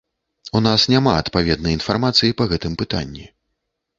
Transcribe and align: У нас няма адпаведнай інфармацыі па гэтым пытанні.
У 0.59 0.61
нас 0.67 0.85
няма 0.93 1.11
адпаведнай 1.23 1.75
інфармацыі 1.77 2.37
па 2.41 2.47
гэтым 2.53 2.79
пытанні. 2.83 3.29